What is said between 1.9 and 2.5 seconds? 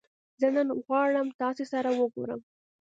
وګورم